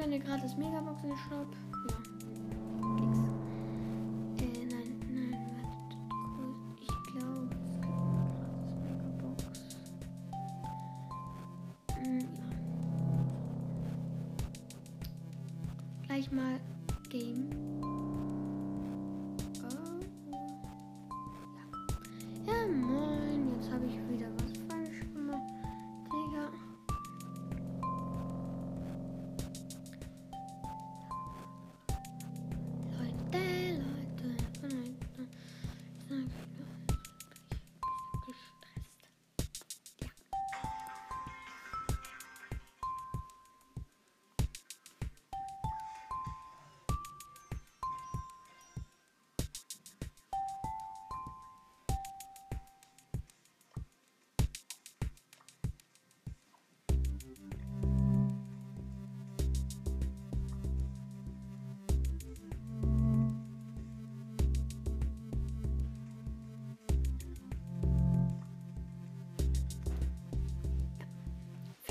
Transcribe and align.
Gab 0.00 0.08
ja 0.08 0.14
eine 0.14 0.24
gratis 0.24 0.56
Megabox 0.56 1.04
im 1.04 1.14
Shop. 1.28 1.69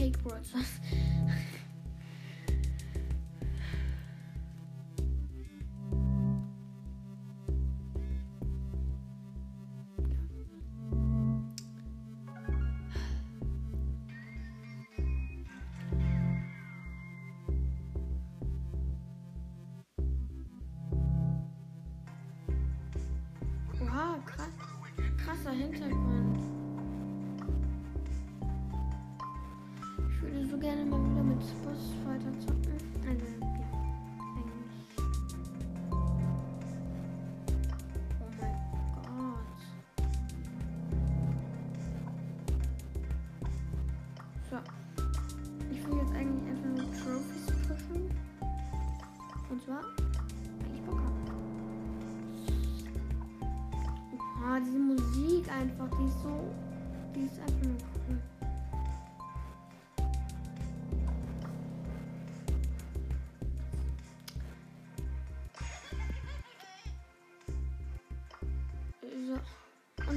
skateboards 0.10 0.50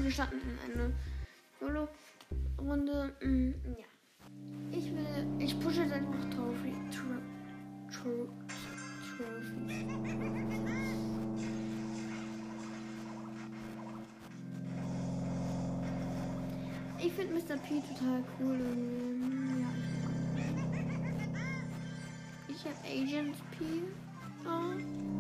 Und 0.03 0.07
wir 0.09 0.15
starten 0.15 0.35
in 0.35 0.75
eine 0.75 0.93
Solo-Runde. 1.61 3.13
Mm, 3.21 3.53
ja. 3.79 3.87
Ich 4.73 4.93
will. 4.93 5.27
Ich 5.39 5.61
pushe 5.61 5.83
jetzt 5.83 5.93
einfach 5.93 6.29
Trophy. 6.31 6.73
Tro. 6.91 8.29
Ich 16.99 17.13
finde 17.13 17.35
Mr. 17.35 17.57
P 17.59 17.81
total 17.95 18.25
cool. 18.41 18.59
Ja, 19.61 19.69
ich, 22.49 22.57
ich 22.57 22.65
habe 22.65 22.77
Agent 22.89 23.37
P. 23.53 23.65
Oh. 24.47 25.12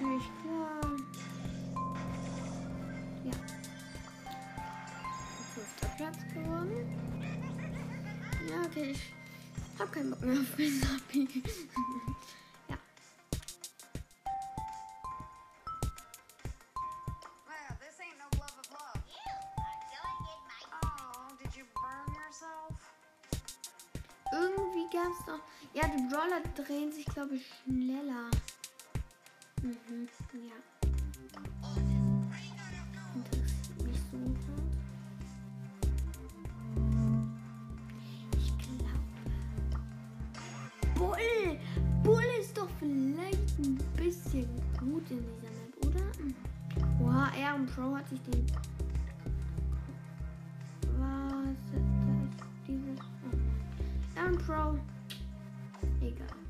Natürlich 0.00 0.30
klar. 0.42 0.96
Ja. 3.24 3.32
Fünfter 5.54 5.88
Platz 5.96 6.18
geworden. 6.34 6.70
Ja, 8.48 8.62
okay, 8.66 8.90
ich 8.92 9.80
hab 9.80 9.92
keinen 9.92 10.10
Bock 10.10 10.22
mehr 10.22 10.40
auf 10.40 10.58
Mr. 10.58 10.96
ja. 30.44 30.54
Interessiert 33.14 33.82
mich 33.82 34.00
so. 34.06 34.18
Ich 38.36 38.50
glaube. 38.58 39.00
Bull! 40.94 41.58
Bull 42.02 42.24
ist 42.40 42.56
doch 42.56 42.68
vielleicht 42.78 43.58
ein 43.58 43.78
bisschen 43.96 44.48
gut 44.78 45.10
in 45.10 45.22
dieser 45.22 45.50
Map, 45.50 45.74
oder? 45.86 46.06
Oha, 47.02 47.30
Aaron 47.42 47.66
Pro 47.66 47.96
hat 47.96 48.08
sich 48.08 48.20
den. 48.22 48.46
Was 50.98 51.48
ist 51.48 51.68
das? 51.72 51.82
Dieses. 52.66 52.98
Oh. 53.00 54.20
Aaron 54.20 54.38
Pro. 54.38 54.78
Egal. 56.00 56.45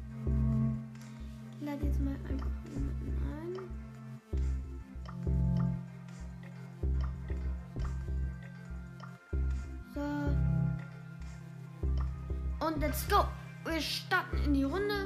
Let's 12.97 13.09
go. 13.09 13.27
Wir 13.65 13.81
starten 13.81 14.39
in 14.45 14.55
die 14.55 14.63
Runde. 14.63 15.06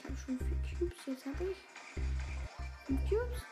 Ich 0.00 0.06
habe 0.06 0.16
schon 0.16 0.38
vier 0.38 0.78
Cubes. 0.78 0.96
Jetzt 1.06 1.26
habe 1.26 1.44
ich 1.50 1.56
fünf 2.86 3.00
Cubes. 3.08 3.49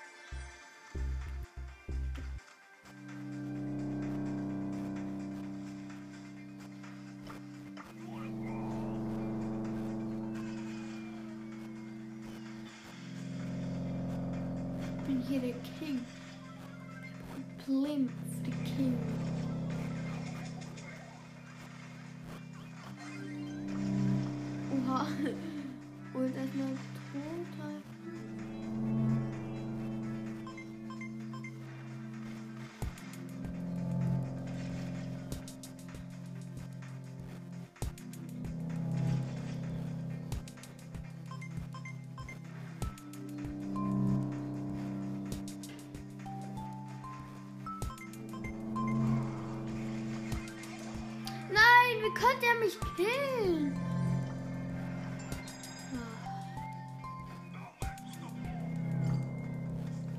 Konnte 52.20 52.46
er 52.46 52.58
mich 52.58 52.78
killen? 52.96 53.76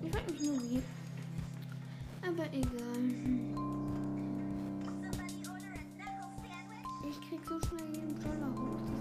Ich 0.02 0.12
frag 0.12 0.32
mich 0.32 0.42
nur 0.42 0.62
wie. 0.62 0.82
Aber 2.26 2.46
egal. 2.54 3.04
Ich 7.10 7.22
krieg 7.28 7.40
so 7.46 7.60
schnell 7.68 7.96
jeden 7.96 8.20
Dollar 8.22 8.54
hoch. 8.56 8.99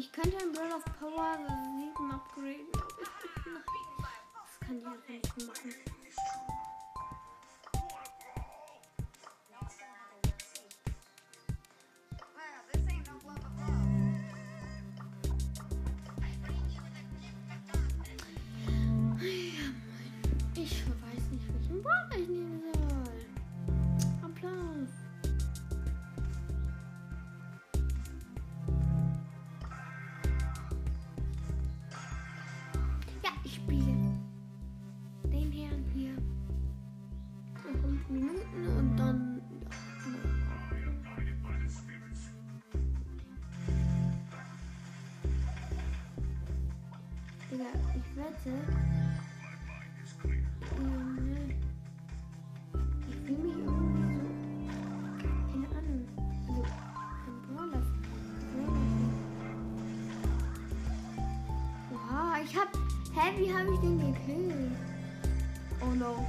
Ich 0.00 0.10
könnte 0.12 0.38
ein 0.38 0.50
Brawl 0.50 0.72
of 0.72 0.82
Power 0.98 1.36
7 1.36 2.10
upgraden. 2.10 2.66
aber 2.72 2.80
Das 4.32 4.66
kann 4.66 4.78
ich 4.78 4.86
einfach 4.86 5.36
nicht 5.36 5.46
machen. 5.46 5.89
Ähm, 48.46 48.54
Ich 53.08 53.16
fühle 53.26 53.38
mich 53.38 53.56
irgendwie 53.56 53.64
so. 53.64 53.70
Keine 55.52 55.66
Ahnung. 55.76 56.06
Also, 56.48 56.62
ein 57.26 57.38
Brawler. 57.54 57.82
Oha, 61.92 62.38
ich 62.42 62.56
hab. 62.56 62.68
Hä, 63.14 63.32
wie 63.38 63.52
habe 63.52 63.74
ich 63.74 63.80
den 63.80 63.98
gekillt? 63.98 64.72
Oh 65.82 65.94
no. 65.94 66.26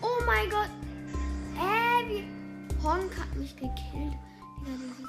Oh 0.00 0.24
mein 0.26 0.50
Gott. 0.50 0.70
Hä, 1.54 2.08
wie. 2.08 2.24
Honk 2.82 3.16
hat 3.18 3.34
mich 3.36 3.54
gekillt. 3.56 4.16
Wirklich. 4.66 5.06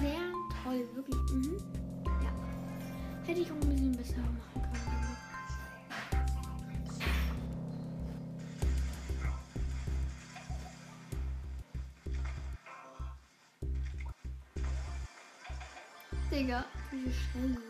Sehr 0.00 0.32
toll, 0.62 0.88
wirklich. 0.94 1.32
Mhm. 1.32 1.56
Ja. 2.22 2.32
Hätte 3.26 3.40
ich 3.40 3.50
auch 3.50 3.56
ein 3.56 3.68
bisschen 3.68 3.92
besser 3.92 4.18
machen 4.18 4.62
können. 4.62 4.78
Digga, 16.30 16.64
diese 16.92 17.12
Shelly. 17.12 17.67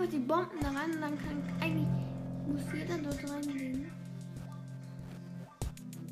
Einfach 0.00 0.12
die 0.12 0.18
Bomben 0.18 0.60
da 0.60 0.68
rein 0.68 0.92
und 0.94 1.00
dann 1.00 1.18
kann 1.18 1.42
eigentlich 1.60 1.86
muss 2.46 2.62
jeder 2.72 2.96
dort 2.98 3.30
reingehen. 3.30 3.90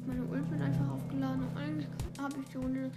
Meine 0.06 0.22
Ult 0.24 0.50
wird 0.50 0.60
einfach 0.62 0.90
aufgeladen 0.90 1.42
und 1.42 1.56
eigentlich 1.56 1.88
habe 2.20 2.34
ich 2.40 2.48
die 2.48 2.56
Runde. 2.58 2.90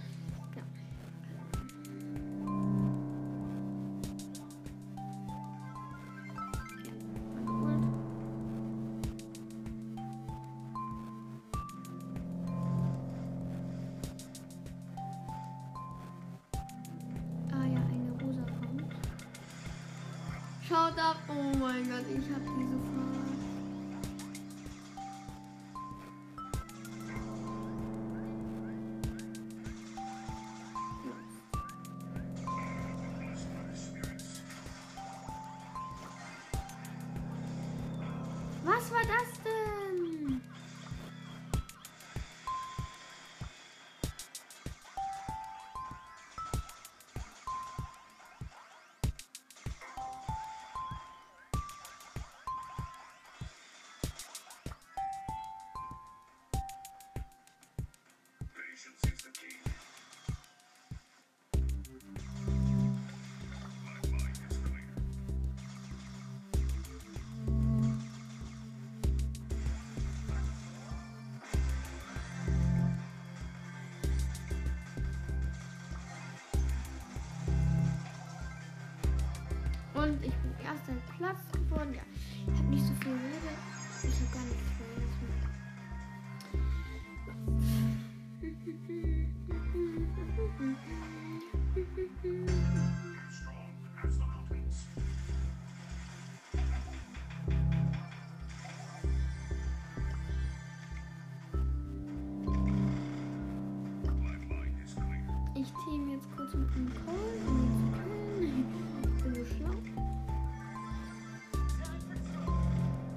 Ah 20.74 20.78
ja, 20.78 20.80
eine 20.80 20.80
rosa 20.80 20.80
kommt. 20.80 20.80
Schau 20.80 20.86
haut 20.86 20.98
ab. 20.98 21.16
Oh 21.28 21.58
mein 21.58 21.88
Gott, 21.88 22.04
ich 22.08 22.34
hab 22.34 22.42
die 22.42 22.66
so 22.66 23.01
Ich 105.62 105.72
team 105.84 106.08
jetzt 106.08 106.26
kurz 106.36 106.52
mit 106.54 106.74
dem 106.74 106.90
Cole, 106.92 107.38
um. 107.46 107.94
Ich 108.40 109.22
bin 109.22 109.34
so 109.34 109.44
schlau. 109.44 109.70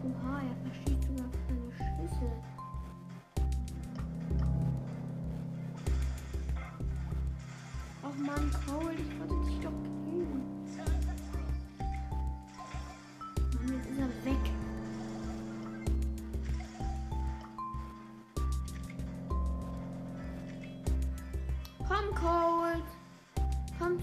Oha, 0.04 0.42
er 0.42 0.56
versteht 0.64 1.02
sogar 1.08 1.30
keine 1.48 1.72
Schlüssel. 1.74 2.32
Och 8.04 8.18
man, 8.20 8.52
Cole, 8.68 8.94
ich 8.94 9.20
wollte 9.20 9.50
dich 9.50 9.60
doch 9.62 9.85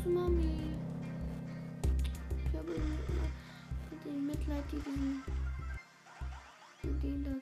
zu 0.02 0.08
Mami. 0.08 0.74
Ich 2.36 2.58
habe 2.58 2.72
immer 2.72 2.96
mit 3.90 4.04
dem 4.04 4.26
Mitleid, 4.26 4.64
die 4.72 4.78
diesen, 4.78 5.22
die 6.82 7.00
den 7.00 7.24
da 7.24 7.41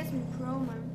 Oha, 0.00 0.04
ich 0.04 0.08
spiele 0.10 0.87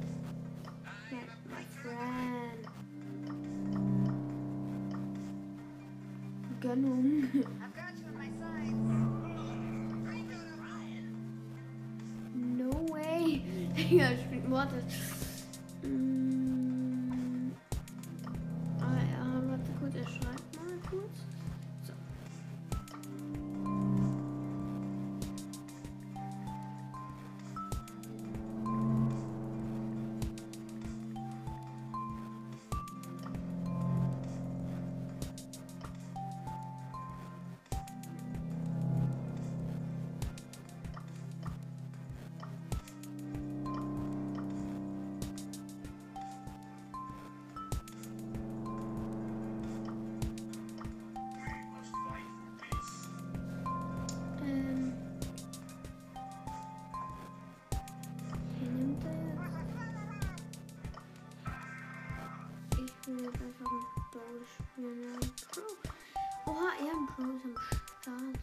Will 63.14 63.26
jetzt 63.26 63.36
einfach 63.44 63.72
ein 63.72 63.86
Brawl 64.12 64.42
spielen. 64.56 65.14
Ein 65.14 65.32
Pro. 65.52 66.52
Oha, 66.52 66.70
er 66.80 66.94
ein 66.94 67.06
Pro 67.06 67.22
ist 67.22 67.46
am 67.46 67.56
Start. 68.02 68.40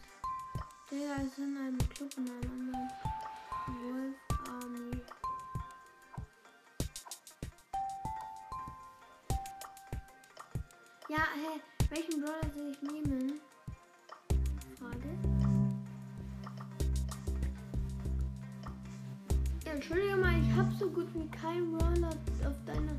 Digga 0.89 1.15
ist 1.15 1.37
in 1.39 1.57
einem 1.57 1.77
Club 1.89 2.11
in 2.15 2.29
einem 2.29 2.51
anderen. 2.51 2.89
Wolf 3.67 4.15
Army. 4.47 5.01
Ja, 11.09 11.23
hä, 11.35 11.59
welchen 11.89 12.21
Brawler 12.21 12.49
soll 12.53 12.71
ich 12.71 12.81
nehmen? 12.81 13.41
Frage. 14.79 15.09
Ja, 19.65 19.71
entschuldige 19.73 20.15
mal, 20.15 20.39
ich 20.41 20.55
hab 20.55 20.71
so 20.79 20.89
gut 20.89 21.13
wie 21.13 21.27
keinen 21.27 21.75
Roller 21.75 22.15
auf 22.47 22.65
deiner. 22.65 22.95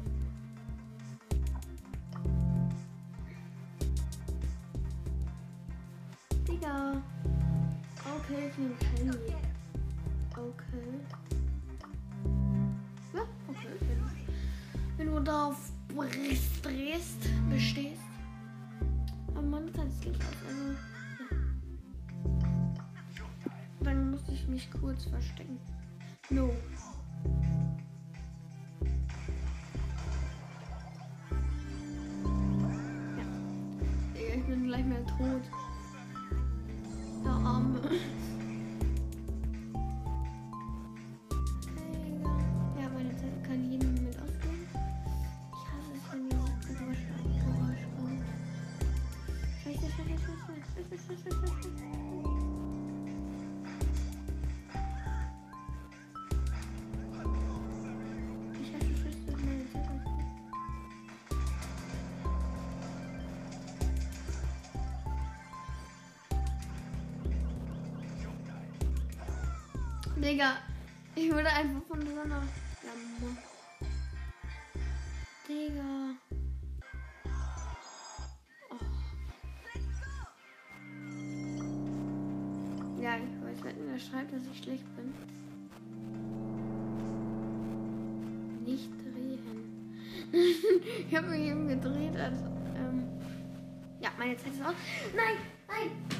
Ich 8.52 8.58
nehme 8.58 8.74
Shelly. 9.14 9.34
Okay. 10.32 11.00
Ja, 13.14 13.22
okay. 13.48 13.68
Wenn, 14.98 15.06
wenn 15.06 15.14
du 15.14 15.20
darauf 15.20 15.56
drehst, 16.62 17.28
bestehst. 17.48 18.02
Aber 19.28 19.40
man 19.40 19.72
kann 19.72 19.88
es 19.88 20.06
nicht 20.06 20.20
aus. 20.20 20.26
Also, 20.46 20.72
ja. 23.18 23.52
Dann 23.80 24.10
muss 24.10 24.28
ich 24.28 24.46
mich 24.46 24.70
kurz 24.70 25.04
verstecken. 25.04 25.58
No. 26.28 26.50
ich 91.08 91.16
habe 91.16 91.28
mich 91.28 91.40
eben 91.40 91.68
gedreht, 91.68 92.16
Also, 92.16 92.44
Ähm 92.76 93.08
ja, 94.00 94.10
meine 94.18 94.36
Zeit 94.36 94.52
ist 94.52 94.64
aus. 94.64 94.74
Nein, 95.14 95.36
nein! 95.68 96.11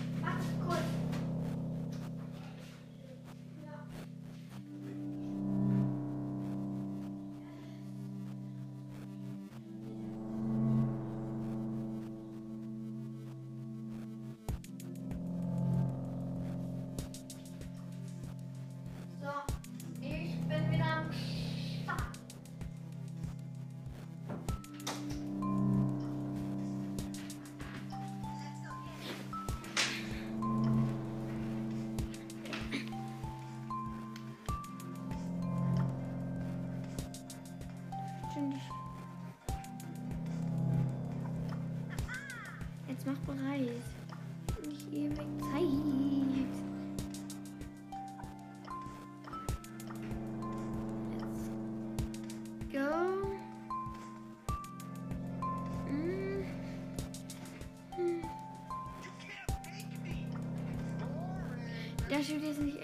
Julia 62.29 62.51
ist 62.51 62.61
nicht 62.61 62.82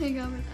Hang 0.00 0.18
on. 0.18 0.49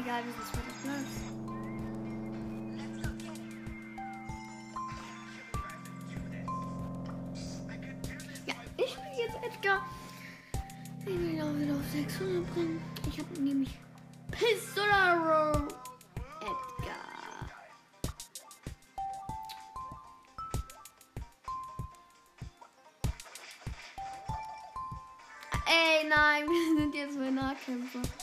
egal, 0.00 0.22
wie 0.24 0.32
das 0.38 0.46
ist 0.46 0.52
bin 8.96 9.18
jetzt 9.18 9.36
Edgar. 9.42 9.86
Ich 11.00 11.06
will 11.06 11.34
ihn 11.34 11.42
auch 11.42 11.54
wieder 11.54 11.74
auf 11.74 11.90
600 11.92 12.54
bringen. 12.54 12.80
Ich 13.08 13.18
habe 13.18 13.40
nämlich 13.40 13.78
Pistolero 14.30 15.66
Edgar. 16.40 17.50
Ey, 25.66 26.08
nein, 26.08 26.44
wir 26.48 26.78
sind 26.78 26.94
jetzt 26.94 27.18
bei 27.18 27.30
Nahkämpfer. 27.30 28.19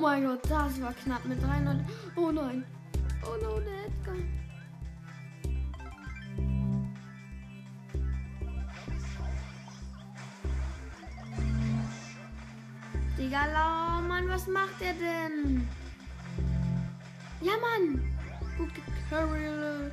Mein 0.00 0.24
Gott, 0.24 0.40
das 0.48 0.80
war 0.80 0.92
knapp 1.04 1.24
mit 1.24 1.42
300. 1.42 1.76
Oh 2.16 2.30
nein. 2.30 2.64
Oh 3.22 3.36
no, 3.42 3.60
der 3.60 3.86
Edgar. 3.86 4.14
Digga, 13.18 13.46
lau, 13.52 14.00
Mann, 14.08 14.28
was 14.28 14.46
macht 14.46 14.80
er 14.80 14.94
denn? 14.94 15.68
Ja, 17.42 17.52
Mann. 17.60 18.02
Gut 18.56 18.70
gecarried. 18.74 19.92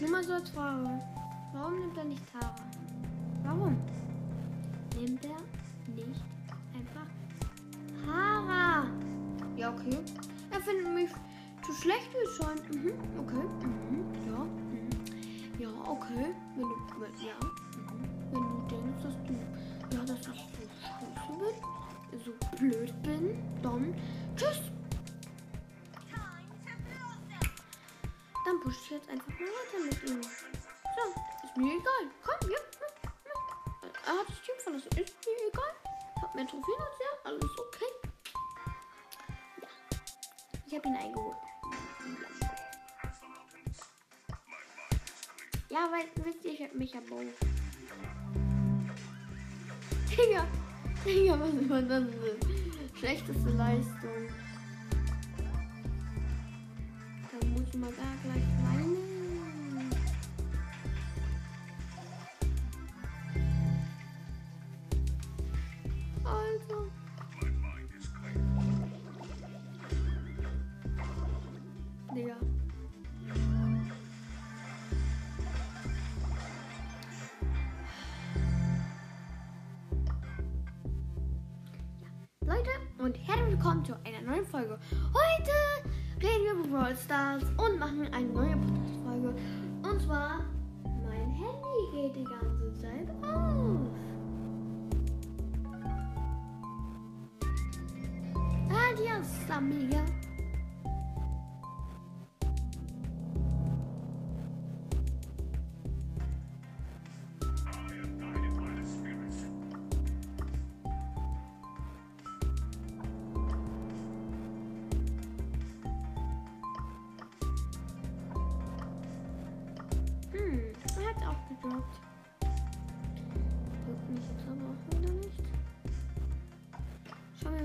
Nur 0.00 0.10
mal 0.10 0.24
so 0.24 0.32
als. 0.32 0.50
Warum 0.54 1.78
nimmt 1.78 1.96
er 1.98 2.04
nicht 2.04 2.22
Tara? 2.32 2.54
Warum? 3.44 3.76
Nimmt 4.96 5.24
er 5.24 5.36
nicht 5.94 6.22
einfach 6.74 7.06
Tara? 8.06 8.86
Ja, 9.56 9.70
okay. 9.70 9.98
Er 10.50 10.60
findet 10.62 10.94
mich 10.94 11.10
zu 11.66 11.72
schlecht, 11.74 12.08
wie 12.14 12.42
scheint. 12.42 12.70
Mhm, 12.70 12.92
okay. 13.18 13.44
Mhm, 13.66 14.14
ja. 14.26 14.38
Mhm. 14.38 14.90
Ja, 15.58 15.68
okay. 15.90 16.34
Wenn 16.56 16.62
du, 16.62 17.26
ja. 17.26 17.49
Einfach 29.10 29.28
mal 29.28 29.46
weiter 29.46 29.78
mit 29.84 29.98
ihm. 30.08 30.22
So, 30.22 31.04
ist 31.44 31.56
mir 31.56 31.72
egal. 31.72 32.04
Komm, 32.22 32.50
ja. 32.50 32.58
Er 34.06 34.18
hat 34.18 34.28
das 34.28 34.40
Team 34.42 34.58
verlassen. 34.58 34.88
Ist 34.98 35.14
mir 35.26 35.48
egal. 35.48 35.74
Hab 36.22 36.34
mehr 36.34 36.46
Trophäen 36.46 36.80
als 36.80 37.00
er. 37.00 37.30
Alles 37.30 37.58
okay. 37.58 37.92
Ja. 39.62 39.68
Ich 40.66 40.74
hab 40.74 40.86
ihn 40.86 40.96
eingeholt. 40.96 41.36
Ja, 45.68 45.88
weil, 45.92 46.06
wisst 46.24 46.44
ihr, 46.44 46.52
ich 46.52 46.62
hab 46.62 46.74
mich 46.74 46.92
ja 46.92 47.00
Bow. 47.08 47.22
Digga. 50.10 50.46
Digga, 51.04 51.38
was 51.40 51.68
war 51.68 51.82
das 51.82 52.04
denn? 52.04 52.40
Schlechteste 52.98 53.50
Leistung. 53.50 54.28
Da 57.30 57.46
muss 57.46 57.68
ich 57.68 57.78
mal 57.78 57.92
da 57.92 58.02
gleich 58.24 58.48
weinen. 58.64 58.79
Heute 85.12 85.52
reden 86.22 86.44
wir 86.44 86.52
über 86.64 86.78
Brawl 86.78 86.96
Stars 86.96 87.42
und 87.56 87.78
machen 87.78 88.08
eine 88.12 88.26
neue 88.28 88.56
Podcast-Folge. 88.56 89.34
Und 89.82 90.02
zwar, 90.02 90.40
mein 90.84 91.30
Handy 91.30 91.82
geht 91.92 92.16
die 92.16 92.24
ganze 92.24 92.72
Zeit 92.80 93.08
aus. 93.22 93.88
Adios, 98.70 99.50
amiga. 99.50 100.04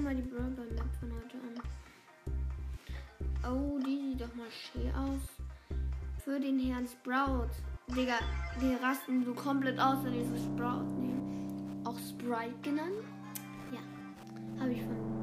Mal 0.06 0.16
die 0.16 0.22
Brawl 0.22 0.52
Map 0.52 0.86
von 1.00 1.12
heute 1.12 1.38
an. 1.42 1.56
Oh, 3.52 3.80
die 3.80 4.12
sieht 4.12 4.22
doch 4.22 4.36
mal 4.36 4.52
schön 4.52 4.94
aus. 4.94 5.22
Für 6.24 6.40
den 6.40 6.60
Herrn 6.60 6.86
Sprout. 6.86 7.50
Digga, 7.88 8.20
die 8.62 8.76
rasten 8.86 9.26
so 9.26 9.34
komplett 9.34 9.80
aus, 9.80 10.04
wenn 10.04 10.14
die 10.14 10.24
so 10.24 10.36
Sprout 10.36 10.86
nehmen. 11.00 11.82
Auch 11.86 11.98
Sprite 11.98 12.54
genannt. 12.62 13.04
Ja, 13.72 13.80
habe 14.62 14.74
ich 14.74 14.84
von 14.84 15.15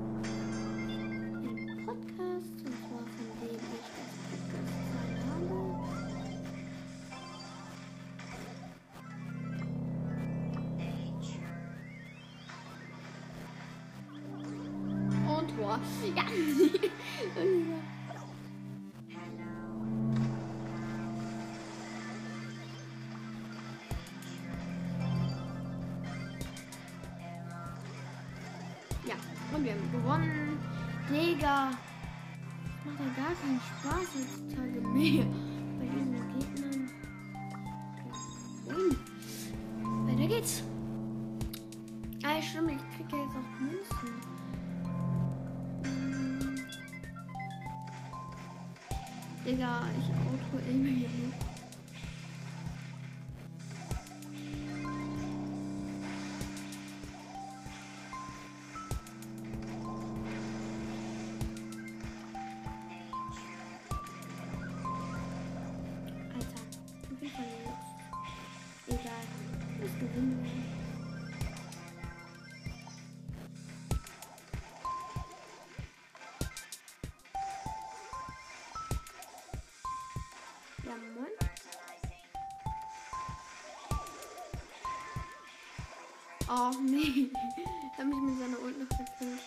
Oh 86.54 86.70
nee. 86.82 87.30
Da 87.96 88.04
habe 88.04 88.10
ich 88.10 88.20
mir 88.20 88.36
seine 88.38 88.58
Ult 88.58 88.78
noch 88.78 88.96
verfehlt. 88.96 89.40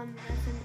Um, 0.00 0.08
on 0.08 0.14
this 0.46 0.59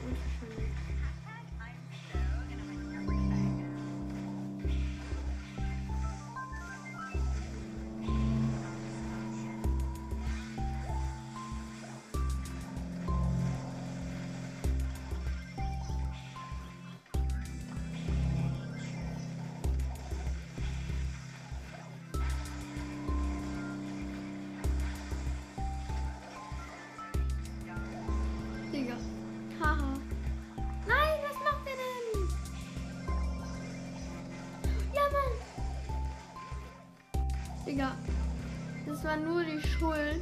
Digga. 37.75 37.91
Das 38.85 39.03
war 39.03 39.17
nur 39.17 39.43
die 39.43 39.59
Schuld 39.67 40.21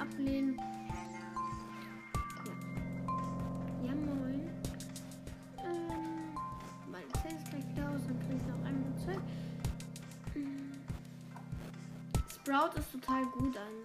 ablehnen. 0.00 0.60
Ja, 3.84 3.94
moin. 3.94 4.48
Ähm, 5.58 6.34
mein 6.90 7.04
Zelt 7.22 7.34
ist 7.34 7.50
gleich 7.50 7.68
wieder 7.70 7.90
aus, 7.90 8.00
dann 8.06 8.18
kriege 8.20 8.36
ich 8.36 8.46
noch 8.46 8.64
ein 8.66 8.94
Zeug. 9.04 9.20
Hm. 10.34 10.72
Sprout 12.28 12.78
ist 12.78 12.92
total 12.92 13.24
gut 13.26 13.56
an 13.56 13.77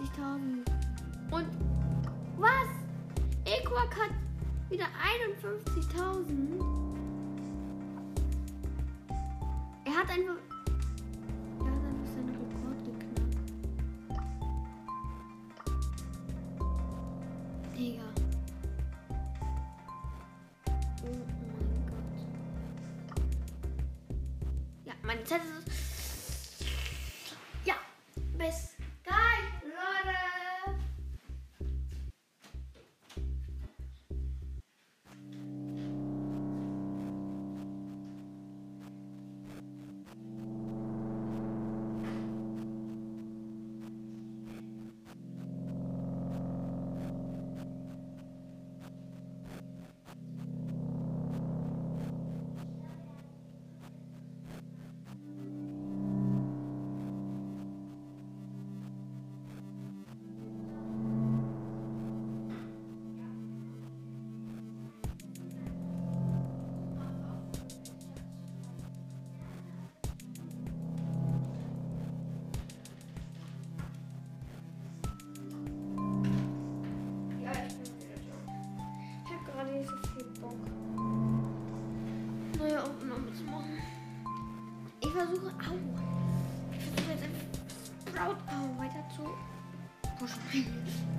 52.000. 0.00 0.64
Und 1.30 1.46
was? 2.38 2.68
Equak 3.44 3.94
hat 3.96 4.10
wieder 4.70 4.86
51.000. 4.86 6.60
Er 9.84 9.96
hat 9.96 10.10
einfach. 10.10 10.49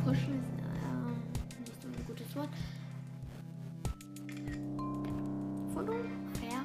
Pushen. 0.04 0.44
Ist 0.44 1.56
äh, 1.56 1.60
nicht 1.62 1.82
so 1.82 1.88
ein 1.88 2.06
gutes 2.06 2.36
Wort. 2.36 2.50
Foto? 5.74 5.94
Fair. 6.40 6.62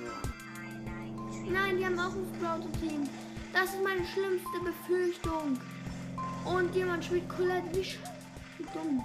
Ja. 0.00 1.50
Nein, 1.50 1.78
die 1.78 1.84
haben 1.84 1.98
auch 1.98 2.14
ein 2.14 2.26
Sprout-Team. 2.36 3.08
Das 3.52 3.64
ist 3.64 3.82
meine 3.82 4.06
schlimmste 4.06 4.60
Befürchtung. 4.64 5.58
Und 6.44 6.74
jemand 6.74 7.04
spielt 7.04 7.28
Colette. 7.28 7.72
Wie, 7.72 7.82
wie 8.58 8.66
dumm. 8.72 9.04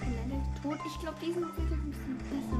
Leider 0.00 0.42
tot. 0.62 0.78
Ich 0.86 1.00
glaube, 1.00 1.16
diesen 1.20 1.42
wird 1.42 1.58
ein 1.58 1.90
bisschen 1.90 2.18
besser. 2.30 2.58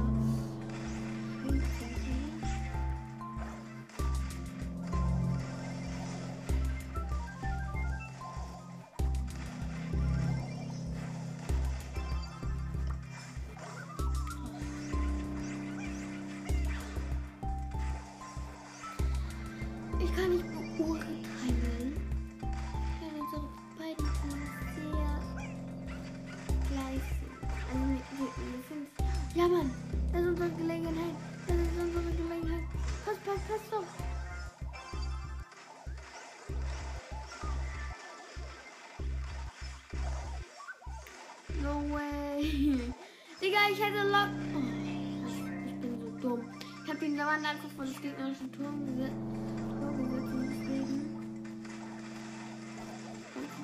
Ich 43.75 43.83
hätte 43.83 44.07
lock. 44.07 44.29
Oh, 44.55 44.61
ich 45.67 45.75
bin 45.81 45.99
so 45.99 46.09
dumm. 46.21 46.41
Ich 46.83 46.89
habe 46.89 46.99
den 46.99 47.17
einfach 47.45 47.69
von 47.75 47.85
des 47.85 48.01
gegnerischen 48.01 48.51
Turm 48.53 48.85
gesetzt. 48.85 49.13
Deswegen. 50.49 51.15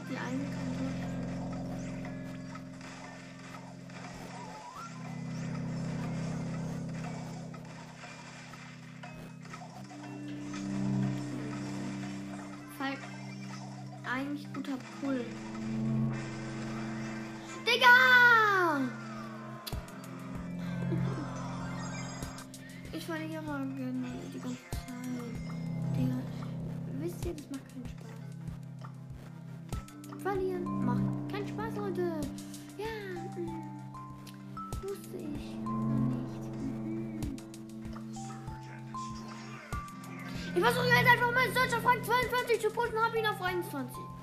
Die 0.10 0.18
eine 0.18 0.44
Kante. 0.44 1.12
Eigentlich 14.14 14.54
guter 14.54 14.78
Pull. 15.00 15.24
Digga! 17.66 18.21
Leute. 31.92 32.22
Ja, 32.78 32.86
mm, 33.36 33.82
wusste 34.82 35.18
ich 35.18 35.56
noch 35.62 35.72
nicht. 36.08 36.56
Mhm. 36.56 37.36
Ich 40.56 40.62
versuche 40.62 40.86
jetzt 40.86 41.10
einfach 41.10 41.32
mal 41.34 41.52
Search 41.54 41.76
auf 41.76 41.86
Rang 41.86 42.04
22 42.04 42.62
zu 42.62 42.70
pushen, 42.70 42.98
habe 42.98 43.18
ihn 43.20 43.28
auf 43.28 43.42
21. 43.42 43.72
21. 43.74 44.21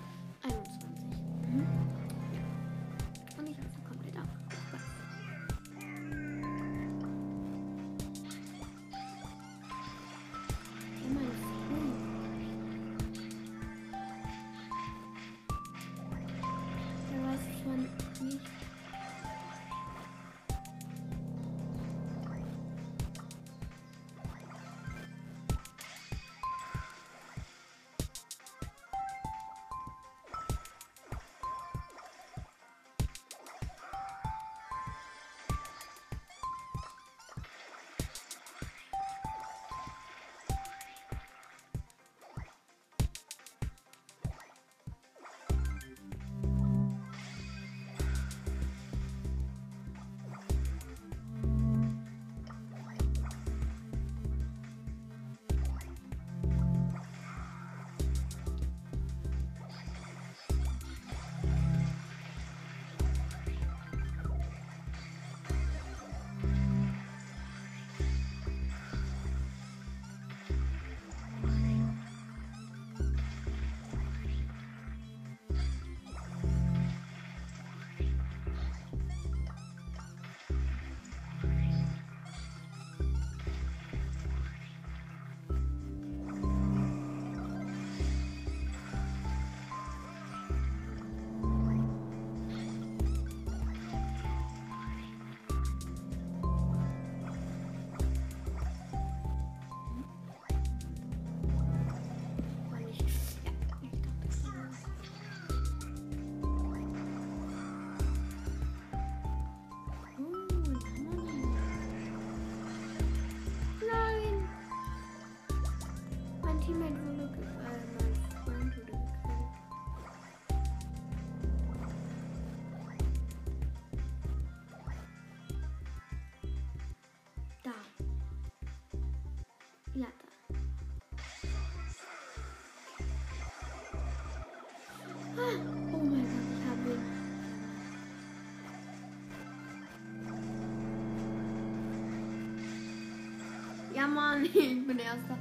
Mann, 144.09 144.45
ich 144.55 144.87
bin 144.87 144.99
Erster. 144.99 145.39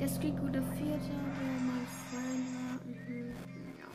Der 0.00 0.08
Squeak 0.08 0.36
der 0.52 0.62
Vierter, 0.62 1.20
der 1.38 1.60
mein 1.66 1.86
Freund 1.86 2.46
war. 2.54 2.74
Mhm. 2.86 3.34
Ja. 3.78 3.88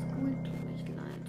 Squeak, 0.00 0.44
tut 0.44 0.60
mir 0.64 0.96
leid. 0.96 1.26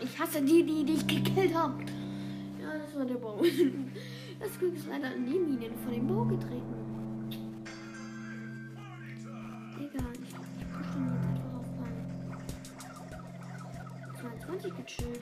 Ich 0.00 0.18
hasse 0.18 0.42
die, 0.42 0.62
die 0.64 0.84
dich 0.84 1.06
gekillt 1.06 1.54
haben. 1.54 1.84
Ja, 2.60 2.78
das 2.78 2.94
war 2.96 3.04
der 3.04 3.16
Bau. 3.16 3.42
Das 4.40 4.58
Glück 4.58 4.74
ist 4.74 4.86
leider 4.88 5.08
an 5.08 5.26
die 5.26 5.38
Minen 5.38 5.76
von 5.84 5.92
dem 5.92 6.06
Bau 6.06 6.24
getreten. 6.24 6.74
Egal, 9.76 10.12
ich, 10.14 10.30
ich 10.30 10.72
push 10.72 10.86
den 10.94 11.12
jetzt 11.12 11.26
einfach 11.26 11.54
auf 11.58 11.66
Rang. 11.78 11.98
22 14.18 14.72
gechillt. 14.76 15.20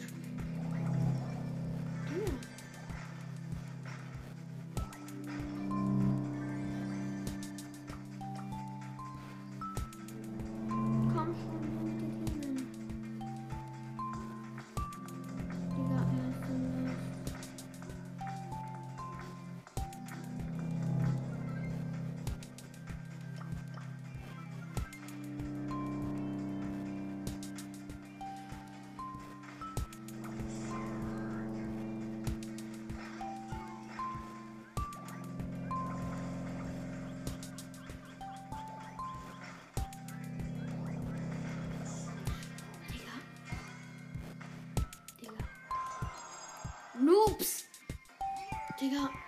Digga. 48.81 49.11
Oh. 49.11 49.28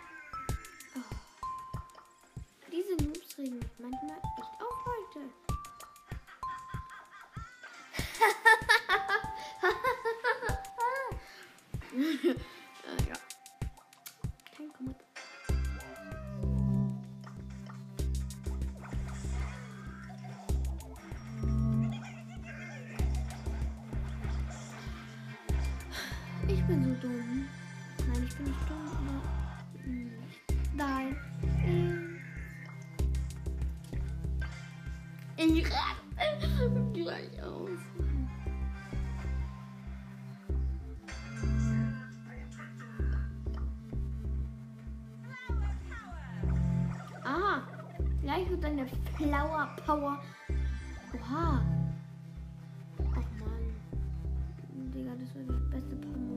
Ich 35.42 35.64
raste 35.64 36.70
gleich 36.92 37.42
aus. 37.42 37.70
Ah, 47.24 47.62
gleich 48.20 48.50
wird 48.50 48.64
eine 48.66 48.86
Flower 49.16 49.74
Power. 49.86 50.22
Oha. 51.14 51.62
Ach 52.98 53.30
man. 53.40 54.92
Digga, 54.92 55.12
das 55.18 55.34
war 55.34 55.42
das 55.56 55.70
beste 55.70 55.96
Power. 55.96 56.29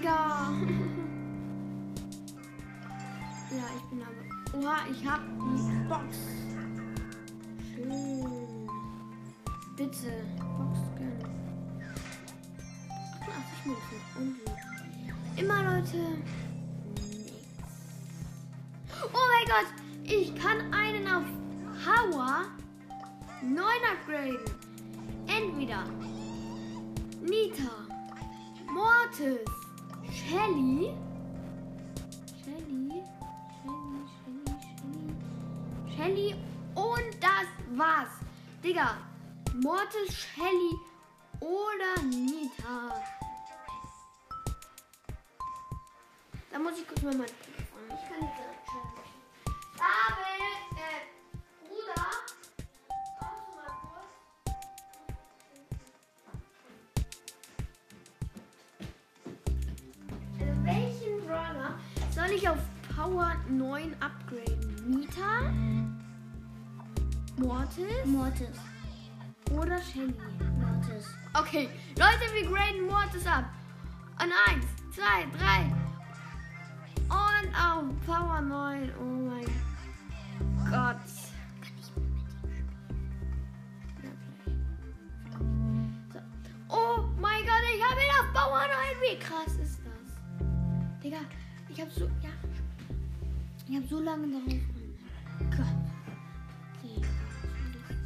Digga. 0.00 0.48
Ja, 3.52 3.64
ich 3.76 3.82
bin 3.90 4.00
aber. 4.00 4.64
Oha, 4.64 4.76
ich 4.88 5.04
hab 5.04 5.20
die 5.26 5.88
Box. 5.88 6.16
Schön. 7.74 8.68
Bitte. 9.76 10.12
Box 10.56 10.78
gönnen. 10.96 11.24
88 13.18 13.66
Münzen. 13.66 14.00
Und? 14.16 14.36
Immer 15.36 15.64
Leute. 15.64 15.98
Oh 19.12 19.26
mein 19.32 19.46
Gott. 19.48 19.70
Ich 20.04 20.32
kann 20.36 20.72
einen 20.72 21.08
auf 21.08 21.24
Hauer 21.84 22.44
9 23.42 23.64
upgraden. 23.92 24.38
Entweder 25.26 25.82
Nita, 27.20 27.72
Mortis, 28.72 29.40
Shelly. 30.30 30.94
Shelly. 32.44 33.02
Shelly, 33.58 34.02
Shelly, 34.22 34.54
Shelly. 34.76 35.16
Shelly 35.96 36.34
und 36.76 37.10
das 37.20 37.48
war's. 37.76 38.14
Digga, 38.62 38.98
Mortis, 39.56 40.14
Shelly 40.14 40.78
oder 41.40 42.00
Nita. 42.04 43.02
Da 46.52 46.58
muss 46.60 46.78
ich 46.78 46.86
kurz 46.86 47.02
mal 47.02 47.16
mein 47.16 47.26
Mortis 67.40 68.04
Mortis. 68.04 68.56
oder 69.50 69.80
Shelly? 69.80 70.14
Mortis. 70.58 71.06
Okay, 71.32 71.70
Leute, 71.96 72.34
wir 72.34 72.46
graden 72.46 72.86
Mortis 72.86 73.26
ab. 73.26 73.44
Und 74.22 74.30
eins, 74.46 74.66
zwei, 74.94 75.24
drei. 75.38 75.64
Und 77.08 77.54
auf 77.54 77.84
Power 78.04 78.42
9. 78.42 78.92
Oh 79.00 79.04
mein 79.04 79.46
Gott. 80.70 80.96
Oh 86.68 87.04
mein 87.18 87.42
Gott, 87.46 87.64
ich 87.74 87.82
habe 87.82 88.00
ihn 88.02 88.10
auf 88.20 88.32
Power 88.34 88.60
9. 88.60 88.68
Wie 89.00 89.18
krass 89.18 89.54
ist 89.62 89.80
das? 89.82 91.02
Digga, 91.02 91.20
ich 91.70 91.80
habe 91.80 91.90
so. 91.90 92.04
Ja. 92.04 92.30
Ich 93.66 93.76
habe 93.76 93.86
so 93.88 94.00
lange 94.00 94.28
darauf. 94.28 94.79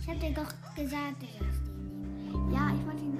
Ich 0.06 0.10
hab 0.10 0.20
dir 0.20 0.34
doch 0.34 0.52
gesagt, 0.76 1.22
du 1.22 1.26
sollst 1.26 1.66
ihn 1.66 2.28
nehmen. 2.28 2.52
Ja, 2.52 2.70
ich 2.78 2.86
wollte 2.86 3.02
ihn 3.04 3.13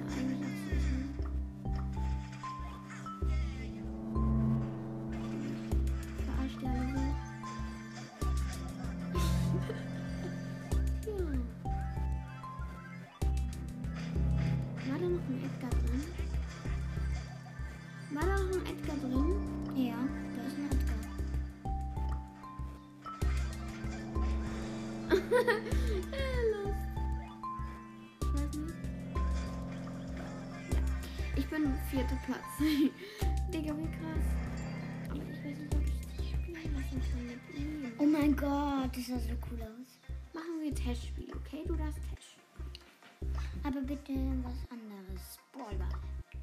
bitte 44.35 44.47
was 44.47 44.65
anderes. 44.71 45.39
Brawlball. 45.51 45.87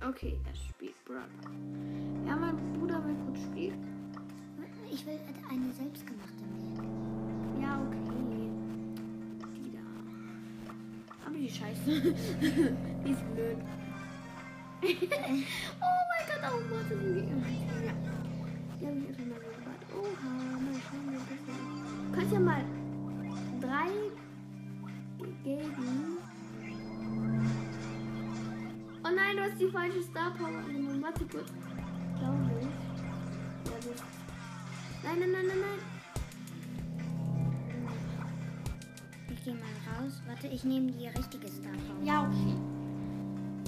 Okay, 0.08 0.38
er 0.44 0.54
spielt 0.54 1.04
Brother. 1.04 1.26
Ja, 2.26 2.36
mein 2.36 2.56
Bruder 2.74 3.04
will 3.04 3.14
gut 3.26 3.38
spielen. 3.38 4.12
Ich 4.90 5.06
will 5.06 5.18
eine 5.48 5.72
selbstgemachte 5.72 6.44
wählen. 6.54 7.60
Ja, 7.60 7.80
okay. 7.80 7.98
Die 9.56 9.72
da. 9.72 11.26
Aber 11.26 11.36
die 11.36 11.48
Scheiße. 11.48 11.84
die 13.04 13.10
ist 13.10 13.34
blöd. 13.34 13.56
oh 14.82 15.98
mein 16.10 16.24
Gott, 16.26 16.42
oh 16.44 16.60
Gott, 16.68 16.90
das 16.90 16.98
die. 16.98 17.20
Ja. 17.86 17.94
Die 18.80 18.86
habe 18.86 18.98
ich 18.98 19.08
erstmal 19.08 19.28
mal 19.28 19.38
gebaut. 19.38 19.82
Oha, 19.94 20.30
mal 20.60 20.80
schauen, 20.82 21.04
wie 21.08 21.14
das 21.14 21.30
ist. 21.30 22.08
Du 22.08 22.12
kannst 22.12 22.32
ja 22.32 22.40
mal 22.40 22.64
die 29.62 29.70
falsche 29.70 30.02
Star 30.02 30.32
Power 30.32 30.48
angenommen. 30.48 31.02
Warte 31.02 31.24
kurz. 31.26 31.52
Glaube 32.18 32.50
ich. 32.60 32.66
Ja, 33.70 33.78
gut. 33.80 34.02
Nein, 35.04 35.18
nein, 35.20 35.32
nein, 35.32 35.46
nein, 35.46 35.60
nein. 35.60 35.80
Ich 39.30 39.44
gehe 39.44 39.54
mal 39.54 39.62
raus. 39.86 40.22
Warte, 40.26 40.46
ich 40.48 40.64
nehme 40.64 40.90
die 40.92 41.06
richtige 41.06 41.48
Star 41.48 41.72
Power. 41.72 42.04
Ja, 42.04 42.22
okay. 42.28 42.56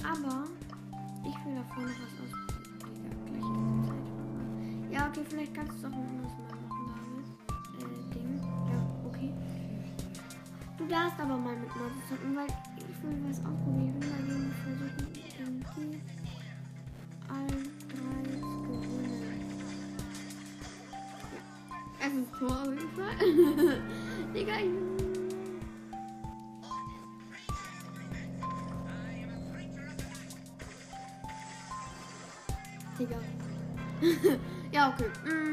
Aber 0.03 0.43
ich 1.23 1.45
will 1.45 1.55
da 1.55 1.63
vorne 1.73 1.89
was 1.89 2.13
ausprobieren. 2.21 2.55
Ja, 4.91 5.07
okay, 5.07 5.25
vielleicht 5.27 5.53
kannst 5.53 5.73
du 5.73 5.77
es 5.77 5.85
auch 5.85 5.91
ein 5.91 6.07
anderes 6.07 6.33
Mal 6.37 6.47
machen, 6.67 6.85
David. 6.99 7.27
Äh, 7.81 8.13
Ding. 8.13 8.39
Ja, 8.71 8.79
okay. 9.07 9.33
Du 10.77 10.85
darfst 10.87 11.19
aber 11.19 11.37
mal 11.37 11.55
mit 11.55 11.75
Mortis 11.75 12.07
zocken, 12.09 12.35
weil 12.35 12.47
ich 12.77 13.03
will 13.03 13.17
was 13.27 13.39
ausprobieren. 13.39 13.95
Ich 13.99 14.07
will 14.27 14.37
mal 14.37 14.53
versuchen, 14.63 15.14
irgendwie 15.77 16.01
allen 17.27 17.63
drei 17.89 18.23
zu 18.39 18.47
gewinnen. 18.63 19.21
Ja. 19.21 19.29
Es 22.07 22.13
ist 22.13 22.31
Tor 22.37 22.51
auf 22.51 22.73
jeden 22.73 22.91
Fall. 22.91 23.15
Digga, 24.33 24.55
ich 24.59 24.71
Digga. 32.97 33.17
ja, 34.71 34.87
okay. 34.89 35.09
Mm. 35.25 35.44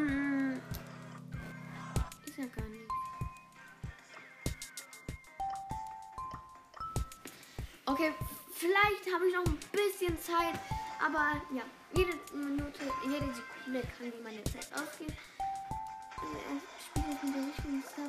Star 17.93 18.05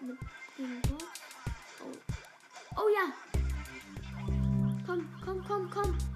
mit 0.00 0.18
dem 0.58 0.82
Boss. 0.82 1.04
Oh. 1.80 1.96
oh 2.76 2.88
ja! 2.92 3.12
Komm, 4.84 5.08
komm, 5.24 5.44
komm, 5.46 5.70
komm! 5.70 6.09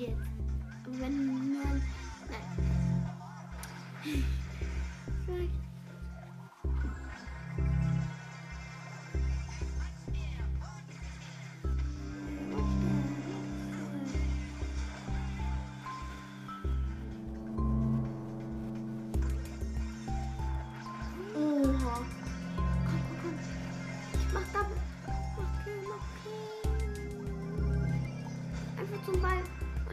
Gadget. 0.00 0.16
Wenn 0.98 1.39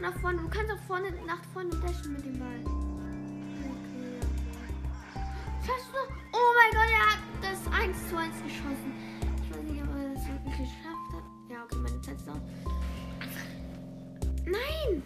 nach 0.08 0.20
vorne. 0.20 0.38
Du 0.40 0.48
kannst 0.48 0.72
auch 0.72 0.86
vorne, 0.86 1.10
nach 1.26 1.42
vorne 1.52 1.70
dashen 1.70 2.12
mit 2.12 2.24
dem 2.24 2.38
Ball. 2.38 2.60
Okay, 5.62 5.82
du? 5.92 5.98
Oh 6.32 6.50
mein 6.56 6.70
Gott, 6.72 6.90
er 6.92 7.04
hat 7.12 7.20
das 7.42 7.72
1 7.72 8.08
zu 8.08 8.16
1 8.16 8.42
geschossen. 8.42 8.92
Ich 9.42 9.50
weiß 9.54 9.62
nicht, 9.64 9.82
ob 9.82 9.88
er 9.96 10.14
das 10.14 10.28
wirklich 10.28 10.56
geschafft 10.56 11.12
hat. 11.12 11.24
Ja, 11.50 11.64
okay, 11.64 11.76
meine 11.76 12.00
Zeit 12.00 12.16
ist 12.16 12.28
aus. 12.28 12.40
Nein! 14.46 15.02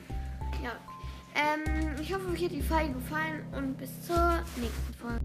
Ja. 0.62 0.72
Ähm, 1.34 1.96
ich 2.00 2.14
hoffe, 2.14 2.28
euch 2.30 2.44
hat 2.44 2.52
die 2.52 2.62
Folge 2.62 2.92
gefallen 2.92 3.44
und 3.56 3.76
bis 3.78 4.06
zur 4.06 4.42
nächsten 4.56 4.94
Folge. 4.94 5.21